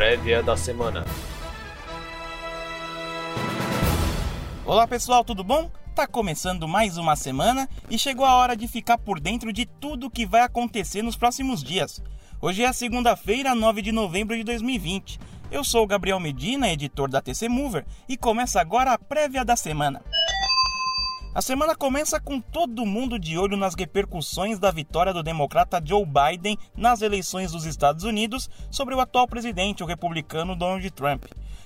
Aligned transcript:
prévia 0.00 0.42
da 0.42 0.56
semana. 0.56 1.04
Olá 4.64 4.86
pessoal, 4.86 5.22
tudo 5.22 5.44
bom? 5.44 5.70
Tá 5.94 6.06
começando 6.06 6.66
mais 6.66 6.96
uma 6.96 7.14
semana 7.14 7.68
e 7.90 7.98
chegou 7.98 8.24
a 8.24 8.34
hora 8.36 8.56
de 8.56 8.66
ficar 8.66 8.96
por 8.96 9.20
dentro 9.20 9.52
de 9.52 9.66
tudo 9.66 10.08
que 10.08 10.24
vai 10.24 10.40
acontecer 10.40 11.02
nos 11.02 11.18
próximos 11.18 11.62
dias. 11.62 12.02
Hoje 12.40 12.64
é 12.64 12.72
segunda-feira, 12.72 13.54
9 13.54 13.82
de 13.82 13.92
novembro 13.92 14.34
de 14.34 14.42
2020. 14.42 15.20
Eu 15.50 15.62
sou 15.62 15.84
o 15.84 15.86
Gabriel 15.86 16.18
Medina, 16.18 16.72
editor 16.72 17.10
da 17.10 17.20
TC 17.20 17.50
Mover, 17.50 17.84
e 18.08 18.16
começa 18.16 18.58
agora 18.58 18.94
a 18.94 18.98
prévia 18.98 19.44
da 19.44 19.54
semana. 19.54 20.00
A 21.40 21.42
semana 21.42 21.74
começa 21.74 22.20
com 22.20 22.38
todo 22.38 22.84
mundo 22.84 23.18
de 23.18 23.38
olho 23.38 23.56
nas 23.56 23.74
repercussões 23.74 24.58
da 24.58 24.70
vitória 24.70 25.10
do 25.10 25.22
democrata 25.22 25.80
Joe 25.82 26.04
Biden 26.04 26.58
nas 26.76 27.00
eleições 27.00 27.50
dos 27.50 27.64
Estados 27.64 28.04
Unidos 28.04 28.50
sobre 28.70 28.94
o 28.94 29.00
atual 29.00 29.26
presidente, 29.26 29.82
o 29.82 29.86
republicano 29.86 30.54
Donald 30.54 30.90
Trump. 30.90 31.24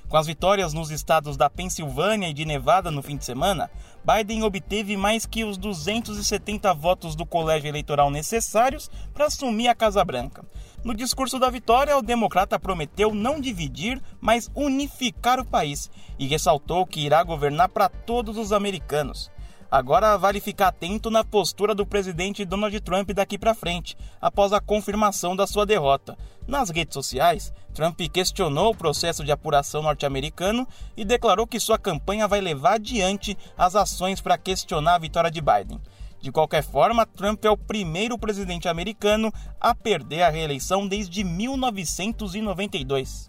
Com 0.09 0.17
as 0.17 0.29
vitórias 0.29 0.73
nos 0.73 0.93
estados 0.93 1.37
da 1.37 1.51
Pensilvânia 1.51 2.29
e 2.29 2.33
de 2.33 2.45
Nevada 2.45 2.89
no 2.89 3.03
fim 3.03 3.17
de 3.17 3.25
semana, 3.25 3.69
Biden 4.07 4.45
obteve 4.45 4.97
mais 4.97 5.27
que 5.27 5.43
os 5.43 5.59
270 5.59 6.73
votos 6.73 7.17
do 7.17 7.27
colégio 7.27 7.67
eleitoral 7.67 8.13
necessários 8.13 8.89
para 9.13 9.27
assumir 9.27 9.67
a 9.67 9.75
Casa 9.75 10.05
Branca. 10.05 10.45
No 10.85 10.95
discurso 10.95 11.37
da 11.37 11.51
vitória, 11.51 11.99
o 11.99 12.03
democrata 12.03 12.61
prometeu 12.61 13.13
não 13.13 13.41
dividir, 13.41 14.01
mas 14.21 14.49
unificar 14.55 15.41
o 15.41 15.45
país 15.45 15.91
e 16.17 16.29
ressaltou 16.29 16.87
que 16.87 17.01
irá 17.01 17.25
governar 17.25 17.71
para 17.71 17.89
todos 17.89 18.39
os 18.39 18.53
americanos. 18.53 19.34
Agora 19.75 20.17
vale 20.17 20.41
ficar 20.41 20.69
atento 20.69 21.11
na 21.11 21.25
postura 21.25 21.75
do 21.75 21.85
presidente 21.85 22.45
Donald 22.45 22.81
Trump 22.81 23.11
daqui 23.11 23.37
para 23.37 23.57
frente, 23.57 23.97
após 24.21 24.53
a 24.53 24.61
confirmação 24.61 25.35
da 25.35 25.49
sua 25.49 25.67
derrota. 25.67 26.17
Nas 26.47 26.71
redes 26.71 26.95
sociais, 26.95 27.53
Trump 27.75 27.99
questionou 28.13 28.71
o 28.71 28.77
processo 28.77 29.25
de 29.25 29.33
apuração 29.33 29.83
norte-americano 29.83 30.65
e 30.97 31.05
declarou 31.05 31.45
que 31.45 31.59
sua 31.59 31.77
campanha 31.77 32.29
vai 32.29 32.41
levar 32.41 32.75
adiante 32.75 33.37
as 33.59 33.75
ações 33.75 34.21
para 34.21 34.39
questionar 34.39 34.95
a 34.95 35.01
vitória 35.01 35.29
de 35.29 35.41
Biden. 35.41 35.81
De 36.21 36.31
qualquer 36.31 36.63
forma, 36.63 37.05
Trump 37.05 37.45
é 37.45 37.51
o 37.51 37.57
primeiro 37.57 38.17
presidente 38.17 38.69
americano 38.69 39.35
a 39.61 39.75
perder 39.75 40.23
a 40.23 40.31
reeleição 40.31 40.87
desde 40.87 41.25
1992. 41.25 43.29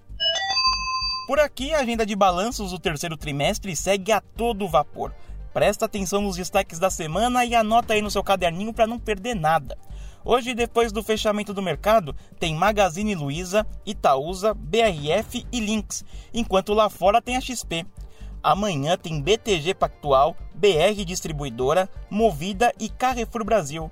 Por 1.26 1.40
aqui, 1.40 1.74
a 1.74 1.80
agenda 1.80 2.06
de 2.06 2.16
balanços 2.16 2.70
do 2.70 2.78
terceiro 2.78 3.18
trimestre 3.18 3.76
segue 3.76 4.12
a 4.12 4.22
todo 4.22 4.70
vapor. 4.70 5.12
Presta 5.56 5.86
atenção 5.86 6.20
nos 6.20 6.36
destaques 6.36 6.80
da 6.80 6.90
semana 6.90 7.46
e 7.46 7.56
anota 7.56 7.94
aí 7.94 8.02
no 8.02 8.12
seu 8.12 8.22
caderninho 8.22 8.74
para 8.74 8.86
não 8.86 9.00
perder 9.00 9.34
nada. 9.34 9.78
Hoje, 10.22 10.54
depois 10.54 10.92
do 10.92 11.02
fechamento 11.02 11.54
do 11.54 11.62
mercado, 11.62 12.14
tem 12.38 12.54
Magazine 12.54 13.16
Luiza, 13.16 13.66
Itaúsa, 13.86 14.54
BRF 14.54 15.48
e 15.50 15.60
Lynx, 15.62 16.04
enquanto 16.34 16.74
lá 16.74 16.90
fora 16.90 17.22
tem 17.22 17.38
a 17.38 17.40
XP. 17.40 17.86
Amanhã 18.44 18.98
tem 18.98 19.22
BTG 19.22 19.76
Pactual, 19.76 20.36
BR 20.54 21.06
Distribuidora, 21.06 21.90
Movida 22.10 22.74
e 22.78 22.90
Carrefour 22.90 23.46
Brasil. 23.46 23.90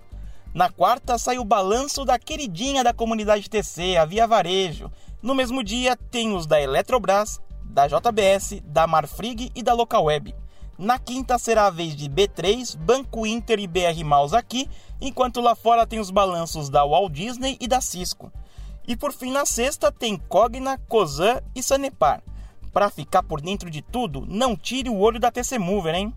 Na 0.54 0.70
quarta 0.70 1.18
sai 1.18 1.40
o 1.40 1.46
balanço 1.46 2.04
da 2.04 2.20
queridinha 2.20 2.84
da 2.84 2.92
comunidade 2.92 3.50
TC, 3.50 3.96
a 3.96 4.04
Via 4.04 4.28
Varejo. 4.28 4.92
No 5.22 5.34
mesmo 5.34 5.64
dia 5.64 5.96
tem 5.96 6.36
os 6.36 6.46
da 6.46 6.60
Eletrobras, 6.60 7.40
da 7.64 7.88
JBS, 7.88 8.62
da 8.66 8.86
Marfrig 8.86 9.50
e 9.56 9.64
da 9.64 9.74
Localweb. 9.74 10.43
Na 10.78 10.98
quinta 10.98 11.38
será 11.38 11.68
a 11.68 11.70
vez 11.70 11.96
de 11.96 12.10
B3, 12.10 12.76
Banco 12.76 13.28
Inter 13.28 13.60
e 13.60 13.68
BR 13.68 14.04
Maus 14.04 14.34
aqui, 14.34 14.68
enquanto 15.00 15.40
lá 15.40 15.56
fora 15.56 15.86
tem 15.86 16.00
os 16.00 16.10
balanços 16.10 16.70
da 16.70 16.84
Walt 16.84 17.12
Disney 17.14 17.58
e 17.62 17.68
da 17.68 17.80
Cisco. 17.80 18.32
E 18.88 18.96
por 18.96 19.14
fim, 19.14 19.32
na 19.32 19.46
sexta 19.46 19.92
tem 19.92 20.18
Cogna, 20.18 20.80
Cosan 20.90 21.42
e 21.56 21.62
Sanepar. 21.62 22.24
Para 22.74 22.90
ficar 22.90 23.22
por 23.22 23.40
dentro 23.40 23.70
de 23.70 23.84
tudo, 23.84 24.26
não 24.28 24.56
tire 24.56 24.90
o 24.90 24.98
olho 24.98 25.20
da 25.20 25.32
TC 25.32 25.60
Mover, 25.60 25.94
hein? 25.94 26.14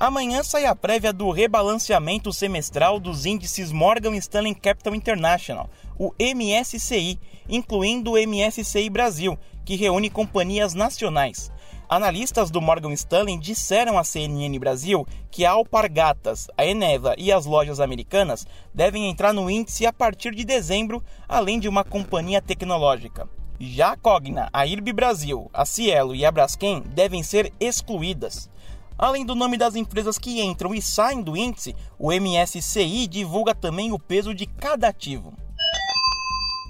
Amanhã 0.00 0.42
sai 0.42 0.66
a 0.66 0.74
prévia 0.74 1.12
do 1.12 1.30
rebalanceamento 1.30 2.32
semestral 2.32 2.98
dos 2.98 3.24
índices 3.24 3.70
Morgan 3.70 4.16
Stanley 4.16 4.52
Capital 4.52 4.96
International, 4.96 5.70
o 5.96 6.12
MSCI, 6.18 7.20
incluindo 7.48 8.10
o 8.10 8.18
MSCI 8.18 8.90
Brasil, 8.90 9.38
que 9.64 9.76
reúne 9.76 10.10
companhias 10.10 10.74
nacionais. 10.74 11.52
Analistas 11.94 12.50
do 12.50 12.58
Morgan 12.58 12.94
Stanley 12.94 13.36
disseram 13.36 13.98
à 13.98 14.02
CNN 14.02 14.58
Brasil 14.58 15.06
que 15.30 15.44
a 15.44 15.50
Alpargatas, 15.50 16.48
a 16.56 16.64
Eneva 16.64 17.14
e 17.18 17.30
as 17.30 17.44
lojas 17.44 17.80
americanas 17.80 18.46
devem 18.72 19.10
entrar 19.10 19.34
no 19.34 19.50
índice 19.50 19.84
a 19.84 19.92
partir 19.92 20.34
de 20.34 20.42
dezembro, 20.42 21.04
além 21.28 21.60
de 21.60 21.68
uma 21.68 21.84
companhia 21.84 22.40
tecnológica. 22.40 23.28
Já 23.60 23.92
a 23.92 23.96
Cogna, 23.98 24.48
a 24.54 24.66
IRB 24.66 24.90
Brasil, 24.94 25.50
a 25.52 25.66
Cielo 25.66 26.14
e 26.14 26.24
a 26.24 26.32
Braskem 26.32 26.80
devem 26.80 27.22
ser 27.22 27.52
excluídas. 27.60 28.48
Além 28.96 29.26
do 29.26 29.34
nome 29.34 29.58
das 29.58 29.76
empresas 29.76 30.16
que 30.18 30.40
entram 30.40 30.74
e 30.74 30.80
saem 30.80 31.20
do 31.20 31.36
índice, 31.36 31.76
o 31.98 32.10
MSCI 32.10 33.06
divulga 33.06 33.54
também 33.54 33.92
o 33.92 33.98
peso 33.98 34.34
de 34.34 34.46
cada 34.46 34.88
ativo. 34.88 35.34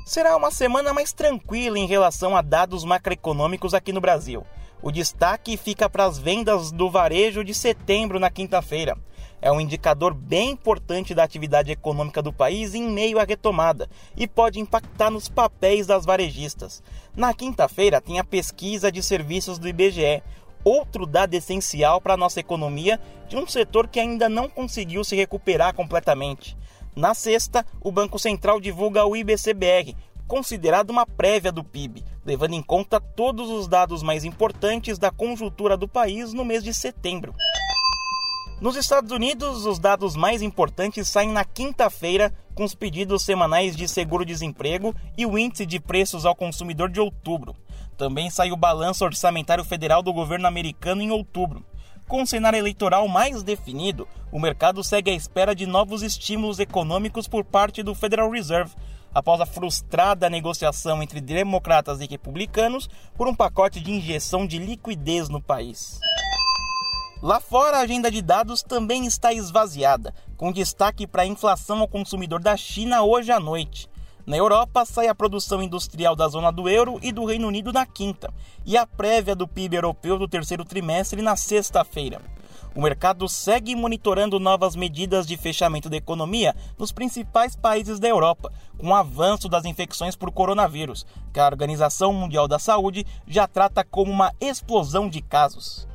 Será 0.05 0.37
uma 0.37 0.51
semana 0.51 0.93
mais 0.93 1.13
tranquila 1.13 1.79
em 1.79 1.87
relação 1.87 2.37
a 2.37 2.43
dados 2.43 2.83
macroeconômicos 2.83 3.73
aqui 3.73 3.93
no 3.93 4.01
Brasil. 4.01 4.45
O 4.83 4.91
destaque 4.91 5.57
fica 5.57 5.89
para 5.89 6.05
as 6.05 6.19
vendas 6.19 6.73
do 6.73 6.91
varejo 6.91 7.45
de 7.45 7.55
setembro 7.55 8.19
na 8.19 8.29
quinta-feira. 8.29 8.99
É 9.41 9.51
um 9.53 9.61
indicador 9.61 10.13
bem 10.13 10.51
importante 10.51 11.15
da 11.15 11.23
atividade 11.23 11.71
econômica 11.71 12.21
do 12.21 12.33
país 12.33 12.75
em 12.75 12.91
meio 12.91 13.21
à 13.21 13.23
retomada 13.23 13.89
e 14.17 14.27
pode 14.27 14.59
impactar 14.59 15.09
nos 15.09 15.29
papéis 15.29 15.87
das 15.87 16.05
varejistas. 16.05 16.83
Na 17.17 17.33
quinta-feira 17.33 18.01
tem 18.01 18.19
a 18.19 18.25
pesquisa 18.25 18.91
de 18.91 19.05
serviços 19.05 19.57
do 19.57 19.69
IBGE, 19.69 20.21
outro 20.65 21.07
dado 21.07 21.35
essencial 21.35 22.01
para 22.01 22.15
a 22.15 22.17
nossa 22.17 22.41
economia 22.41 22.99
de 23.29 23.37
um 23.37 23.47
setor 23.47 23.87
que 23.87 24.01
ainda 24.01 24.29
não 24.29 24.49
conseguiu 24.49 25.05
se 25.05 25.15
recuperar 25.15 25.75
completamente. 25.75 26.57
Na 26.95 27.15
sexta, 27.15 27.65
o 27.81 27.93
Banco 27.93 28.19
Central 28.19 28.61
divulga 28.61 29.07
o 29.07 29.17
IBCBR, 29.17 29.97
considerado 30.33 30.89
uma 30.89 31.05
prévia 31.05 31.53
do 31.53 31.63
PIB, 31.63 32.03
levando 32.25 32.55
em 32.55 32.63
conta 32.63 32.99
todos 32.99 33.51
os 33.51 33.69
dados 33.69 34.03
mais 34.03 34.25
importantes 34.25 34.99
da 34.99 35.11
conjuntura 35.11 35.77
do 35.77 35.87
país 35.87 36.33
no 36.33 36.43
mês 36.43 36.65
de 36.65 36.73
setembro. 36.73 37.35
Nos 38.59 38.75
Estados 38.75 39.11
Unidos, 39.11 39.67
os 39.67 39.79
dados 39.79 40.17
mais 40.17 40.41
importantes 40.41 41.07
saem 41.11 41.31
na 41.31 41.45
quinta-feira, 41.45 42.33
com 42.55 42.65
os 42.65 42.75
pedidos 42.75 43.25
semanais 43.25 43.77
de 43.77 43.87
seguro-desemprego 43.87 44.97
e 45.19 45.27
o 45.27 45.37
índice 45.37 45.67
de 45.67 45.79
preços 45.79 46.25
ao 46.25 46.35
consumidor 46.35 46.89
de 46.89 46.99
outubro. 46.99 47.55
Também 47.99 48.31
sai 48.31 48.53
o 48.53 48.57
balanço 48.57 49.05
orçamentário 49.05 49.65
federal 49.65 50.03
do 50.03 50.15
governo 50.15 50.47
americano 50.47 51.03
em 51.03 51.11
outubro. 51.11 51.63
Com 52.09 52.23
o 52.23 52.27
cenário 52.27 52.59
eleitoral 52.59 53.07
mais 53.07 53.43
definido, 53.43 54.09
o 54.31 54.41
mercado 54.41 54.83
segue 54.83 55.11
à 55.11 55.15
espera 55.15 55.55
de 55.55 55.67
novos 55.67 56.01
estímulos 56.01 56.59
econômicos 56.59 57.29
por 57.29 57.45
parte 57.45 57.83
do 57.83 57.95
Federal 57.95 58.31
Reserve, 58.31 58.75
após 59.15 59.41
a 59.41 59.47
frustrada 59.47 60.31
negociação 60.31 61.03
entre 61.03 61.21
democratas 61.21 62.01
e 62.01 62.07
republicanos 62.07 62.89
por 63.17 63.29
um 63.29 63.35
pacote 63.35 63.81
de 63.81 63.91
injeção 63.91 64.47
de 64.47 64.59
liquidez 64.59 65.29
no 65.29 65.41
país. 65.41 65.99
Lá 67.23 67.39
fora, 67.39 67.77
a 67.77 67.83
agenda 67.83 68.11
de 68.11 68.21
dados 68.21 68.63
também 68.63 69.07
está 69.07 69.33
esvaziada, 69.33 70.13
com 70.37 70.51
destaque 70.51 71.07
para 71.07 71.23
a 71.23 71.27
inflação 71.27 71.79
ao 71.79 71.87
consumidor 71.87 72.41
da 72.41 72.57
China 72.57 73.03
hoje 73.03 73.31
à 73.31 73.39
noite. 73.39 73.89
Na 74.27 74.37
Europa, 74.37 74.85
sai 74.85 75.09
a 75.09 75.15
produção 75.15 75.63
industrial 75.63 76.17
da 76.17 76.27
zona 76.29 76.51
do 76.51 76.69
euro 76.69 76.99
e 77.01 77.13
do 77.13 77.25
Reino 77.25 77.47
Unido 77.47 77.73
na 77.73 77.87
quinta, 77.87 78.33
e 78.65 78.77
a 78.77 78.87
prévia 78.87 79.37
do 79.37 79.47
PIB 79.47 79.77
europeu 79.77 80.19
do 80.19 80.27
terceiro 80.27 80.65
trimestre 80.65 81.23
na 81.23 81.37
sexta-feira. 81.37 82.21
O 82.75 82.81
mercado 82.81 83.29
segue 83.29 83.77
monitorando 83.77 84.41
novas 84.41 84.75
medidas 84.75 85.27
de 85.27 85.37
fechamento 85.37 85.91
da 85.91 85.97
economia 85.97 86.57
nos 86.79 86.91
principais 86.91 87.55
países 87.55 87.99
da 87.99 88.09
Europa, 88.09 88.51
com 88.79 88.89
o 88.89 88.95
avanço 88.95 89.47
das 89.47 89.67
infecções 89.67 90.17
por 90.17 90.33
coronavírus, 90.33 91.07
que 91.35 91.39
a 91.39 91.47
Organização 91.47 92.15
Mundial 92.15 92.49
da 92.49 92.59
Saúde 92.59 93.07
já 93.29 93.47
trata 93.47 93.85
como 93.85 94.11
uma 94.11 94.33
explosão 94.41 95.07
de 95.07 95.21
casos. 95.21 95.87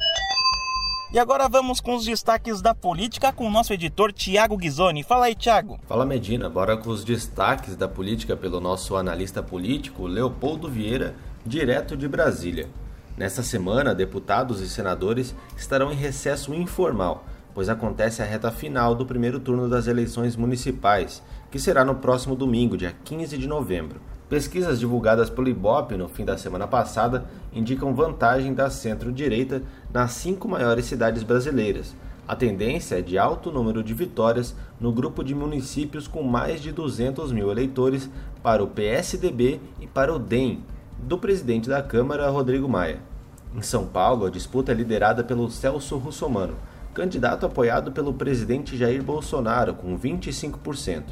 E 1.11 1.17
agora 1.17 1.47
vamos 1.49 1.81
com 1.81 1.95
os 1.95 2.05
destaques 2.05 2.61
da 2.61 2.75
política 2.75 3.31
com 3.33 3.47
o 3.47 3.49
nosso 3.49 3.73
editor 3.73 4.13
Tiago 4.13 4.57
Ghisoni. 4.57 5.03
Fala 5.03 5.27
aí, 5.27 5.35
Tiago. 5.35 5.79
Fala, 5.87 6.05
Medina. 6.05 6.49
Bora 6.49 6.77
com 6.77 6.89
os 6.89 7.03
destaques 7.03 7.75
da 7.75 7.87
política 7.87 8.35
pelo 8.35 8.59
nosso 8.59 8.95
analista 8.95 9.41
político 9.41 10.05
Leopoldo 10.05 10.69
Vieira, 10.69 11.15
direto 11.45 11.95
de 11.97 12.07
Brasília. 12.07 12.69
Nesta 13.17 13.41
semana, 13.41 13.95
deputados 13.95 14.61
e 14.61 14.69
senadores 14.69 15.33
estarão 15.57 15.91
em 15.91 15.95
recesso 15.95 16.53
informal, 16.53 17.25
pois 17.51 17.67
acontece 17.67 18.21
a 18.21 18.25
reta 18.25 18.51
final 18.51 18.93
do 18.93 19.07
primeiro 19.07 19.39
turno 19.39 19.67
das 19.67 19.87
eleições 19.87 20.35
municipais, 20.35 21.23
que 21.49 21.57
será 21.57 21.83
no 21.83 21.95
próximo 21.95 22.35
domingo, 22.35 22.77
dia 22.77 22.93
15 23.03 23.35
de 23.35 23.47
novembro. 23.47 23.99
Pesquisas 24.29 24.79
divulgadas 24.79 25.31
pelo 25.31 25.49
Ibope 25.49 25.97
no 25.97 26.07
fim 26.07 26.25
da 26.25 26.37
semana 26.37 26.67
passada 26.67 27.25
indicam 27.51 27.95
vantagem 27.95 28.53
da 28.53 28.69
centro-direita 28.69 29.63
nas 29.91 30.11
cinco 30.11 30.47
maiores 30.47 30.85
cidades 30.85 31.23
brasileiras. 31.23 31.95
A 32.27 32.35
tendência 32.35 32.99
é 32.99 33.01
de 33.01 33.17
alto 33.17 33.51
número 33.51 33.81
de 33.81 33.95
vitórias 33.95 34.53
no 34.79 34.91
grupo 34.91 35.23
de 35.23 35.33
municípios 35.33 36.07
com 36.07 36.21
mais 36.21 36.61
de 36.61 36.71
200 36.71 37.31
mil 37.31 37.49
eleitores 37.49 38.11
para 38.43 38.63
o 38.63 38.67
PSDB 38.67 39.59
e 39.81 39.87
para 39.87 40.13
o 40.13 40.19
DEM, 40.19 40.61
do 40.99 41.17
presidente 41.17 41.69
da 41.69 41.81
Câmara, 41.81 42.29
Rodrigo 42.29 42.67
Maia. 42.67 43.06
Em 43.55 43.61
São 43.61 43.85
Paulo, 43.85 44.25
a 44.25 44.29
disputa 44.29 44.71
é 44.71 44.75
liderada 44.75 45.23
pelo 45.23 45.49
Celso 45.49 45.97
Russomano, 45.97 46.55
candidato 46.93 47.45
apoiado 47.45 47.91
pelo 47.91 48.13
presidente 48.13 48.77
Jair 48.77 49.03
Bolsonaro, 49.03 49.73
com 49.73 49.97
25%. 49.97 51.03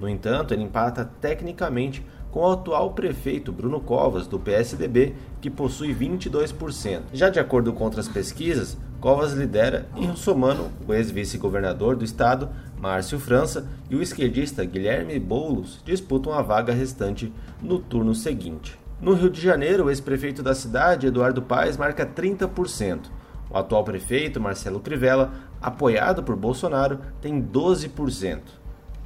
No 0.00 0.08
entanto, 0.08 0.52
ele 0.52 0.62
empata 0.62 1.10
tecnicamente 1.20 2.04
com 2.30 2.40
o 2.40 2.50
atual 2.50 2.92
prefeito 2.92 3.52
Bruno 3.52 3.78
Covas, 3.78 4.26
do 4.26 4.38
PSDB, 4.38 5.14
que 5.40 5.50
possui 5.50 5.94
22%. 5.94 7.02
Já 7.12 7.28
de 7.28 7.38
acordo 7.38 7.72
com 7.72 7.84
outras 7.84 8.08
pesquisas, 8.08 8.76
Covas 9.00 9.32
lidera 9.32 9.86
e 9.96 10.06
Russomano, 10.06 10.70
o 10.88 10.94
ex-vice-governador 10.94 11.96
do 11.96 12.04
estado, 12.04 12.48
Márcio 12.78 13.18
França, 13.18 13.66
e 13.90 13.96
o 13.96 14.02
esquerdista 14.02 14.64
Guilherme 14.64 15.18
Boulos 15.18 15.80
disputam 15.84 16.32
a 16.32 16.40
vaga 16.40 16.72
restante 16.72 17.32
no 17.60 17.78
turno 17.78 18.14
seguinte. 18.14 18.81
No 19.02 19.14
Rio 19.14 19.28
de 19.28 19.40
Janeiro, 19.40 19.86
o 19.86 19.90
ex-prefeito 19.90 20.44
da 20.44 20.54
cidade, 20.54 21.08
Eduardo 21.08 21.42
Paes, 21.42 21.76
marca 21.76 22.06
30%. 22.06 23.10
O 23.50 23.58
atual 23.58 23.82
prefeito, 23.82 24.40
Marcelo 24.40 24.78
Crivella, 24.78 25.32
apoiado 25.60 26.22
por 26.22 26.36
Bolsonaro, 26.36 27.00
tem 27.20 27.42
12%. 27.42 28.38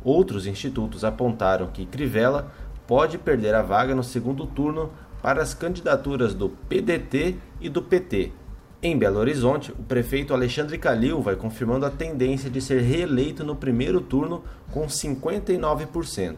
Outros 0.05 0.47
institutos 0.47 1.03
apontaram 1.03 1.69
que 1.69 1.87
Crivella 1.87 2.53
pode 2.87 3.17
perder 3.17 3.55
a 3.55 3.63
vaga 3.63 3.95
no 3.95 4.05
segundo 4.05 4.47
turno 4.47 4.93
para 5.23 5.41
as 5.41 5.55
candidaturas 5.55 6.35
do 6.35 6.51
PDT 6.51 7.37
e 7.59 7.71
do 7.71 7.81
PT. 7.81 8.33
Em 8.83 8.99
Belo 8.99 9.19
Horizonte, 9.19 9.73
o 9.73 9.83
prefeito 9.83 10.35
Alexandre 10.35 10.77
Calil 10.77 11.23
vai 11.23 11.37
confirmando 11.37 11.87
a 11.87 11.91
tendência 11.91 12.51
de 12.51 12.61
ser 12.61 12.83
reeleito 12.83 13.43
no 13.43 13.57
primeiro 13.57 14.03
turno 14.03 14.45
com 14.71 14.87
59%. 14.87 16.37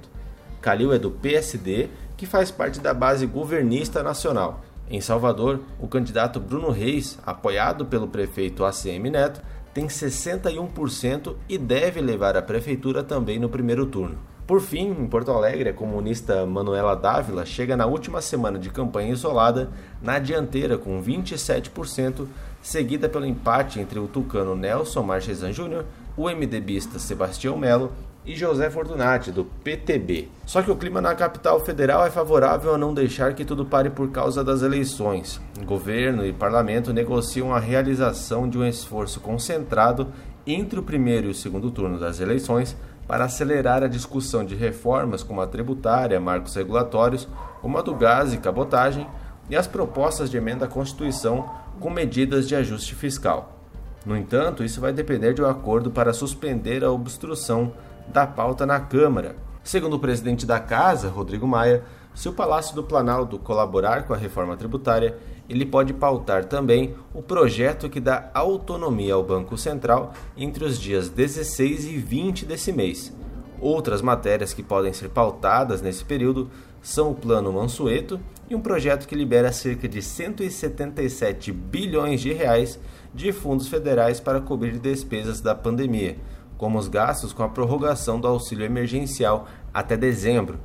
Calil 0.60 0.92
é 0.92 0.98
do 0.98 1.10
PSD, 1.10 1.88
que 2.18 2.26
faz 2.26 2.50
parte 2.50 2.80
da 2.80 2.92
base 2.92 3.24
governista 3.24 4.02
nacional. 4.02 4.60
Em 4.90 5.00
Salvador, 5.00 5.60
o 5.78 5.86
candidato 5.86 6.40
Bruno 6.40 6.70
Reis, 6.70 7.16
apoiado 7.24 7.86
pelo 7.86 8.08
prefeito 8.08 8.64
ACM 8.64 9.08
Neto, 9.08 9.40
tem 9.72 9.86
61% 9.86 11.36
e 11.48 11.56
deve 11.56 12.00
levar 12.00 12.36
a 12.36 12.42
prefeitura 12.42 13.04
também 13.04 13.38
no 13.38 13.48
primeiro 13.48 13.86
turno. 13.86 14.18
Por 14.48 14.60
fim, 14.60 14.88
em 14.88 15.06
Porto 15.06 15.30
Alegre, 15.30 15.68
a 15.68 15.74
comunista 15.74 16.44
Manuela 16.46 16.96
Dávila 16.96 17.44
chega 17.44 17.76
na 17.76 17.86
última 17.86 18.20
semana 18.20 18.58
de 18.58 18.70
campanha 18.70 19.12
isolada 19.12 19.70
na 20.02 20.18
dianteira 20.18 20.76
com 20.76 21.00
27%, 21.02 22.26
seguida 22.62 23.08
pelo 23.08 23.26
empate 23.26 23.78
entre 23.78 23.98
o 23.98 24.08
tucano 24.08 24.56
Nelson 24.56 25.02
Marchesan 25.02 25.52
Júnior, 25.52 25.84
o 26.16 26.28
MDBista 26.30 26.98
Sebastião 26.98 27.56
Melo 27.56 27.92
e 28.28 28.36
José 28.36 28.68
Fortunati, 28.68 29.32
do 29.32 29.46
PTB. 29.46 30.28
Só 30.44 30.60
que 30.60 30.70
o 30.70 30.76
clima 30.76 31.00
na 31.00 31.14
capital 31.14 31.58
federal 31.60 32.04
é 32.04 32.10
favorável 32.10 32.74
a 32.74 32.78
não 32.78 32.92
deixar 32.92 33.32
que 33.32 33.42
tudo 33.42 33.64
pare 33.64 33.88
por 33.88 34.10
causa 34.10 34.44
das 34.44 34.60
eleições. 34.60 35.40
Governo 35.64 36.26
e 36.26 36.32
parlamento 36.32 36.92
negociam 36.92 37.54
a 37.54 37.58
realização 37.58 38.46
de 38.46 38.58
um 38.58 38.66
esforço 38.66 39.18
concentrado 39.20 40.08
entre 40.46 40.78
o 40.78 40.82
primeiro 40.82 41.28
e 41.28 41.30
o 41.30 41.34
segundo 41.34 41.70
turno 41.70 41.98
das 41.98 42.20
eleições 42.20 42.76
para 43.06 43.24
acelerar 43.24 43.82
a 43.82 43.88
discussão 43.88 44.44
de 44.44 44.54
reformas 44.54 45.22
como 45.22 45.40
a 45.40 45.46
tributária, 45.46 46.20
marcos 46.20 46.54
regulatórios, 46.54 47.26
como 47.62 47.78
a 47.78 47.82
do 47.82 47.94
gás 47.94 48.34
e 48.34 48.36
cabotagem, 48.36 49.06
e 49.48 49.56
as 49.56 49.66
propostas 49.66 50.28
de 50.28 50.36
emenda 50.36 50.66
à 50.66 50.68
Constituição 50.68 51.48
com 51.80 51.88
medidas 51.88 52.46
de 52.46 52.54
ajuste 52.54 52.94
fiscal. 52.94 53.58
No 54.04 54.14
entanto, 54.14 54.62
isso 54.62 54.82
vai 54.82 54.92
depender 54.92 55.32
de 55.32 55.40
um 55.40 55.46
acordo 55.46 55.90
para 55.90 56.12
suspender 56.12 56.84
a 56.84 56.90
obstrução 56.90 57.72
da 58.12 58.26
pauta 58.26 58.66
na 58.66 58.80
Câmara. 58.80 59.36
Segundo 59.62 59.94
o 59.96 60.00
presidente 60.00 60.46
da 60.46 60.58
Casa, 60.58 61.08
Rodrigo 61.08 61.46
Maia, 61.46 61.84
se 62.14 62.28
o 62.28 62.32
Palácio 62.32 62.74
do 62.74 62.82
Planalto 62.82 63.38
colaborar 63.38 64.04
com 64.04 64.12
a 64.12 64.16
reforma 64.16 64.56
tributária, 64.56 65.16
ele 65.48 65.64
pode 65.64 65.92
pautar 65.94 66.44
também 66.44 66.94
o 67.14 67.22
projeto 67.22 67.88
que 67.88 68.00
dá 68.00 68.30
autonomia 68.34 69.14
ao 69.14 69.22
Banco 69.22 69.56
Central 69.56 70.12
entre 70.36 70.64
os 70.64 70.78
dias 70.78 71.08
16 71.08 71.84
e 71.84 71.96
20 71.96 72.44
desse 72.44 72.72
mês. 72.72 73.12
Outras 73.60 74.02
matérias 74.02 74.52
que 74.52 74.62
podem 74.62 74.92
ser 74.92 75.08
pautadas 75.08 75.82
nesse 75.82 76.04
período 76.04 76.50
são 76.82 77.10
o 77.10 77.14
Plano 77.14 77.52
Mansueto 77.52 78.20
e 78.48 78.54
um 78.54 78.60
projeto 78.60 79.06
que 79.06 79.14
libera 79.14 79.52
cerca 79.52 79.88
de 79.88 80.00
177 80.00 81.52
bilhões 81.52 82.20
de 82.20 82.32
reais 82.32 82.78
de 83.12 83.32
fundos 83.32 83.68
federais 83.68 84.20
para 84.20 84.40
cobrir 84.40 84.78
despesas 84.78 85.40
da 85.40 85.54
pandemia, 85.54 86.16
como 86.58 86.78
os 86.78 86.88
gastos 86.88 87.32
com 87.32 87.42
a 87.42 87.48
prorrogação 87.48 88.20
do 88.20 88.26
auxílio 88.26 88.66
emergencial 88.66 89.46
até 89.72 89.96
dezembro. 89.96 90.58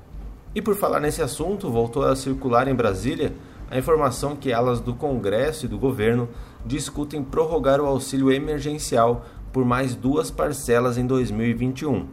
E 0.53 0.61
por 0.61 0.75
falar 0.75 0.99
nesse 0.99 1.21
assunto, 1.21 1.69
voltou 1.69 2.03
a 2.03 2.15
circular 2.15 2.67
em 2.67 2.75
Brasília 2.75 3.33
a 3.71 3.77
informação 3.77 4.35
que 4.35 4.51
elas 4.51 4.79
do 4.79 4.93
Congresso 4.93 5.65
e 5.65 5.69
do 5.69 5.79
governo 5.79 6.27
discutem 6.65 7.23
prorrogar 7.23 7.79
o 7.79 7.85
auxílio 7.85 8.31
emergencial 8.31 9.25
por 9.51 9.63
mais 9.63 9.95
duas 9.95 10.29
parcelas 10.29 10.97
em 10.97 11.05
2021. 11.05 12.07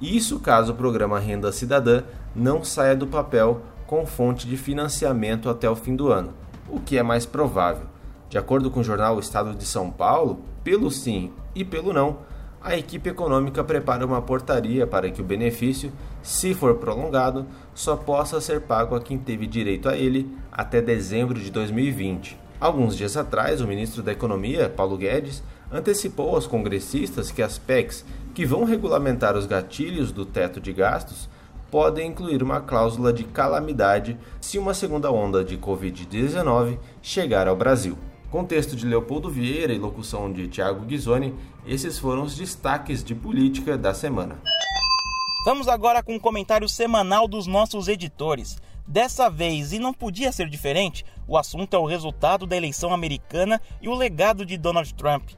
Isso 0.00 0.38
caso 0.38 0.72
o 0.72 0.76
programa 0.76 1.18
Renda 1.18 1.52
Cidadã 1.52 2.04
não 2.34 2.62
saia 2.62 2.96
do 2.96 3.06
papel 3.06 3.62
com 3.86 4.06
fonte 4.06 4.46
de 4.46 4.56
financiamento 4.56 5.48
até 5.48 5.68
o 5.68 5.74
fim 5.74 5.96
do 5.96 6.08
ano, 6.08 6.34
o 6.68 6.78
que 6.78 6.98
é 6.98 7.02
mais 7.02 7.26
provável. 7.26 7.86
De 8.28 8.36
acordo 8.36 8.70
com 8.70 8.80
o 8.80 8.84
jornal 8.84 9.18
Estado 9.18 9.54
de 9.54 9.64
São 9.64 9.90
Paulo, 9.90 10.40
pelo 10.62 10.90
sim 10.90 11.32
e 11.54 11.64
pelo 11.64 11.92
não, 11.92 12.18
a 12.62 12.76
equipe 12.76 13.08
econômica 13.10 13.62
prepara 13.62 14.04
uma 14.04 14.20
portaria 14.20 14.86
para 14.86 15.10
que 15.10 15.20
o 15.20 15.24
benefício, 15.24 15.92
se 16.22 16.54
for 16.54 16.74
prolongado, 16.76 17.46
só 17.74 17.96
possa 17.96 18.40
ser 18.40 18.62
pago 18.62 18.94
a 18.94 19.00
quem 19.00 19.16
teve 19.16 19.46
direito 19.46 19.88
a 19.88 19.96
ele 19.96 20.28
até 20.50 20.80
dezembro 20.80 21.38
de 21.38 21.50
2020. 21.50 22.38
Alguns 22.60 22.96
dias 22.96 23.16
atrás, 23.16 23.60
o 23.60 23.68
ministro 23.68 24.02
da 24.02 24.10
Economia, 24.10 24.68
Paulo 24.68 24.96
Guedes, 24.96 25.42
antecipou 25.70 26.34
aos 26.34 26.46
congressistas 26.46 27.30
que 27.30 27.42
as 27.42 27.58
PECs 27.58 28.04
que 28.34 28.44
vão 28.44 28.64
regulamentar 28.64 29.36
os 29.36 29.46
gatilhos 29.46 30.10
do 30.10 30.26
teto 30.26 30.60
de 30.60 30.72
gastos 30.72 31.28
podem 31.70 32.08
incluir 32.08 32.42
uma 32.42 32.60
cláusula 32.60 33.12
de 33.12 33.24
calamidade 33.24 34.16
se 34.40 34.58
uma 34.58 34.74
segunda 34.74 35.12
onda 35.12 35.44
de 35.44 35.56
Covid-19 35.56 36.78
chegar 37.02 37.46
ao 37.46 37.56
Brasil. 37.56 37.96
Com 38.30 38.44
texto 38.44 38.76
de 38.76 38.84
Leopoldo 38.84 39.30
Vieira 39.30 39.72
e 39.72 39.78
locução 39.78 40.30
de 40.30 40.48
Tiago 40.48 40.84
Ghisoni, 40.84 41.34
esses 41.66 41.98
foram 41.98 42.24
os 42.24 42.36
destaques 42.36 43.02
de 43.02 43.14
política 43.14 43.78
da 43.78 43.94
semana. 43.94 44.38
Vamos 45.46 45.66
agora 45.66 46.02
com 46.02 46.16
um 46.16 46.18
comentário 46.18 46.68
semanal 46.68 47.26
dos 47.26 47.46
nossos 47.46 47.88
editores. 47.88 48.58
Dessa 48.86 49.30
vez, 49.30 49.72
e 49.72 49.78
não 49.78 49.94
podia 49.94 50.30
ser 50.30 50.50
diferente, 50.50 51.06
o 51.26 51.38
assunto 51.38 51.74
é 51.74 51.78
o 51.78 51.86
resultado 51.86 52.46
da 52.46 52.54
eleição 52.54 52.92
americana 52.92 53.62
e 53.80 53.88
o 53.88 53.94
legado 53.94 54.44
de 54.44 54.58
Donald 54.58 54.92
Trump. 54.92 55.30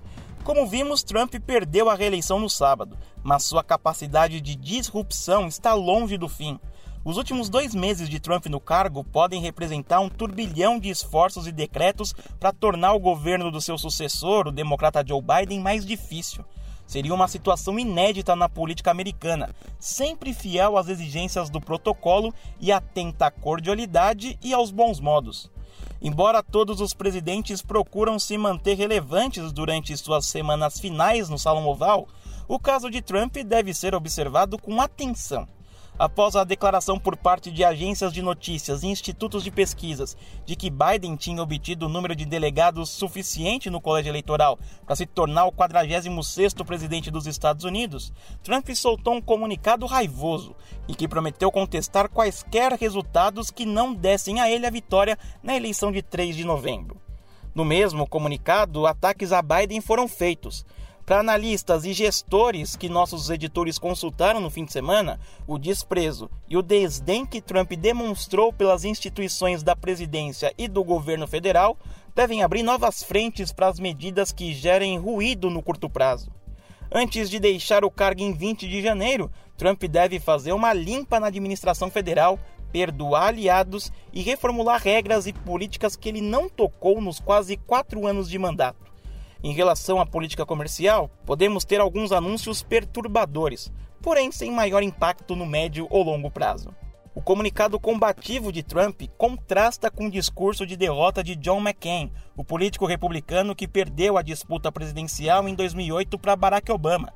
Como 0.43 0.67
vimos, 0.67 1.05
Trump 1.05 1.33
perdeu 1.47 1.89
a 1.89 1.95
reeleição 1.95 2.41
no 2.41 2.51
sábado, 2.51 2.99
mas 3.23 3.45
sua 3.45 3.63
capacidade 3.63 4.41
de 4.41 4.57
disrupção 4.57 5.47
está 5.47 5.75
longe 5.75 6.19
do 6.19 6.29
fim. 6.29 6.59
Os 7.03 7.17
últimos 7.17 7.49
dois 7.49 7.75
meses 7.75 8.11
de 8.11 8.21
Trump 8.21 8.45
no 8.47 8.61
cargo 8.61 9.03
podem 9.03 9.41
representar 9.41 10.01
um 10.01 10.09
turbilhão 10.11 10.79
de 10.79 10.91
esforços 10.91 11.47
e 11.47 11.53
decretos 11.53 12.13
para 12.39 12.53
tornar 12.53 12.93
o 12.93 13.01
governo 13.01 13.51
do 13.51 13.59
seu 13.59 13.79
sucessor, 13.79 14.49
o 14.49 14.53
democrata 14.53 15.03
Joe 15.07 15.23
Biden, 15.23 15.61
mais 15.61 15.87
difícil. 15.87 16.45
Seria 16.87 17.15
uma 17.15 17.27
situação 17.27 17.79
inédita 17.79 18.37
na 18.37 18.51
política 18.51 18.91
americana, 18.91 19.49
sempre 19.79 20.35
fiel 20.35 20.77
às 20.77 20.89
exigências 20.89 21.49
do 21.49 21.59
protocolo 21.59 22.35
e 22.61 22.71
atenta 22.71 23.27
à 23.27 23.31
cordialidade 23.31 24.39
e 24.43 24.53
aos 24.53 24.71
bons 24.71 25.01
modos. 25.01 25.51
Embora 26.03 26.43
todos 26.43 26.83
os 26.83 26.93
presidentes 26.93 27.63
procuram 27.63 28.19
se 28.19 28.37
manter 28.37 28.77
relevantes 28.77 29.53
durante 29.53 29.97
suas 29.97 30.27
semanas 30.27 30.79
finais 30.79 31.31
no 31.31 31.39
Salão 31.39 31.67
Oval, 31.67 32.07
o 32.47 32.59
caso 32.59 32.91
de 32.91 33.01
Trump 33.01 33.37
deve 33.39 33.73
ser 33.73 33.95
observado 33.95 34.59
com 34.59 34.79
atenção 34.83 35.49
após 36.01 36.35
a 36.35 36.45
declaração 36.45 36.99
por 36.99 37.15
parte 37.15 37.51
de 37.51 37.63
agências 37.63 38.11
de 38.11 38.23
notícias 38.23 38.83
e 38.83 38.87
institutos 38.87 39.45
de 39.45 39.51
pesquisas 39.51 40.17
de 40.47 40.57
que 40.57 40.71
Biden 40.71 41.15
tinha 41.15 41.43
obtido 41.43 41.85
o 41.85 41.89
número 41.91 42.17
de 42.17 42.25
delegados 42.25 42.89
suficiente 42.89 43.69
no 43.69 43.83
colégio 43.83 44.09
eleitoral 44.09 44.59
para 44.87 44.97
se 44.97 45.05
tornar 45.05 45.45
o 45.45 45.53
46º 45.53 46.65
presidente 46.65 47.11
dos 47.11 47.27
Estados 47.27 47.67
Unidos, 47.67 48.15
Trump 48.43 48.67
soltou 48.71 49.13
um 49.13 49.21
comunicado 49.21 49.85
raivoso 49.85 50.57
e 50.89 50.95
que 50.95 51.07
prometeu 51.07 51.53
contestar 51.53 52.09
quaisquer 52.09 52.73
resultados 52.73 53.51
que 53.51 53.67
não 53.67 53.93
dessem 53.93 54.41
a 54.41 54.51
ele 54.51 54.67
a 54.67 54.71
vitória 54.71 55.19
na 55.43 55.55
eleição 55.55 55.93
de 55.93 56.01
3 56.01 56.35
de 56.35 56.45
novembro. 56.45 56.99
No 57.55 57.65
mesmo 57.65 58.07
comunicado, 58.07 58.87
ataques 58.87 59.33
a 59.33 59.43
Biden 59.43 59.83
foram 59.83 60.09
feitos, 60.09 60.65
para 61.11 61.19
analistas 61.19 61.85
e 61.85 61.93
gestores 61.93 62.77
que 62.77 62.89
nossos 62.89 63.31
editores 63.31 63.81
consultaram 63.81 64.39
no 64.39 64.49
fim 64.49 64.65
de 64.65 64.71
semana, 64.71 65.19
o 65.45 65.59
desprezo 65.59 66.31
e 66.49 66.57
o 66.57 66.63
desdém 66.63 67.27
que 67.27 67.41
Trump 67.41 67.73
demonstrou 67.73 68.53
pelas 68.53 68.85
instituições 68.85 69.65
da 69.65 69.75
presidência 69.75 70.55
e 70.57 70.69
do 70.69 70.85
governo 70.85 71.27
federal 71.27 71.77
devem 72.15 72.45
abrir 72.45 72.63
novas 72.63 73.03
frentes 73.03 73.51
para 73.51 73.67
as 73.67 73.81
medidas 73.81 74.31
que 74.31 74.55
gerem 74.55 75.01
ruído 75.01 75.51
no 75.51 75.65
curto 75.65 75.91
prazo. 75.91 76.31
Antes 76.93 77.29
de 77.29 77.41
deixar 77.41 77.85
o 77.85 77.91
cargo 77.91 78.23
em 78.23 78.33
20 78.33 78.69
de 78.69 78.81
janeiro, 78.81 79.33
Trump 79.57 79.83
deve 79.83 80.21
fazer 80.21 80.53
uma 80.53 80.73
limpa 80.73 81.19
na 81.19 81.27
administração 81.27 81.91
federal, 81.91 82.39
perdoar 82.71 83.31
aliados 83.31 83.91
e 84.13 84.23
reformular 84.23 84.81
regras 84.81 85.27
e 85.27 85.33
políticas 85.33 85.97
que 85.97 86.09
ele 86.09 86.21
não 86.21 86.49
tocou 86.49 87.01
nos 87.01 87.19
quase 87.19 87.57
quatro 87.57 88.07
anos 88.07 88.31
de 88.31 88.39
mandato. 88.39 88.90
Em 89.43 89.53
relação 89.53 89.99
à 89.99 90.05
política 90.05 90.45
comercial, 90.45 91.11
podemos 91.25 91.65
ter 91.65 91.81
alguns 91.81 92.13
anúncios 92.13 92.63
perturbadores, 92.63 93.73
porém 94.03 94.31
sem 94.31 94.51
maior 94.51 94.83
impacto 94.83 95.35
no 95.35 95.47
médio 95.47 95.87
ou 95.91 96.03
longo 96.03 96.31
prazo. 96.31 96.75
O 97.15 97.23
comunicado 97.23 97.81
combativo 97.81 98.53
de 98.53 98.63
Trump 98.63 99.03
contrasta 99.17 99.91
com 99.91 100.07
o 100.07 100.11
discurso 100.11 100.67
de 100.67 100.77
derrota 100.77 101.25
de 101.25 101.35
John 101.37 101.59
McCain, 101.59 102.13
o 102.37 102.45
político 102.45 102.87
republicano 102.87 103.55
que 103.55 103.67
perdeu 103.67 104.17
a 104.17 104.23
disputa 104.23 104.71
presidencial 104.71 105.49
em 105.49 105.55
2008 105.55 106.19
para 106.19 106.37
Barack 106.37 106.71
Obama. 106.71 107.13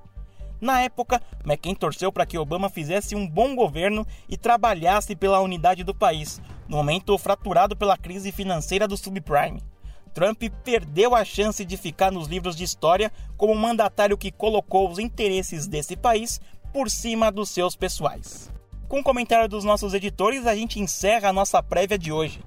Na 0.60 0.80
época, 0.80 1.20
McCain 1.44 1.74
torceu 1.74 2.10
para 2.10 2.24
que 2.24 2.38
Obama 2.38 2.70
fizesse 2.70 3.14
um 3.14 3.28
bom 3.28 3.54
governo 3.54 4.06
e 4.28 4.36
trabalhasse 4.36 5.14
pela 5.14 5.40
unidade 5.40 5.84
do 5.84 5.94
país, 5.94 6.40
no 6.66 6.78
momento 6.78 7.16
fraturado 7.18 7.76
pela 7.76 7.98
crise 7.98 8.32
financeira 8.32 8.88
do 8.88 8.96
subprime. 8.96 9.62
Trump 10.14 10.44
perdeu 10.62 11.14
a 11.14 11.24
chance 11.24 11.64
de 11.64 11.76
ficar 11.76 12.12
nos 12.12 12.28
livros 12.28 12.54
de 12.54 12.62
história 12.62 13.12
como 13.36 13.52
um 13.52 13.56
mandatário 13.56 14.16
que 14.16 14.30
colocou 14.30 14.88
os 14.88 15.00
interesses 15.00 15.66
desse 15.66 15.96
país 15.96 16.40
por 16.72 16.88
cima 16.88 17.32
dos 17.32 17.50
seus 17.50 17.74
pessoais. 17.74 18.50
Com 18.88 19.00
o 19.00 19.04
comentário 19.04 19.48
dos 19.48 19.64
nossos 19.64 19.92
editores, 19.92 20.46
a 20.46 20.54
gente 20.54 20.78
encerra 20.78 21.30
a 21.30 21.32
nossa 21.32 21.60
prévia 21.60 21.98
de 21.98 22.12
hoje. 22.12 22.40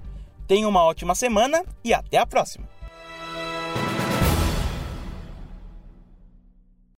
Tenha 0.46 0.66
uma 0.66 0.82
ótima 0.82 1.14
semana 1.14 1.62
e 1.84 1.92
até 1.92 2.16
a 2.16 2.26
próxima! 2.26 2.77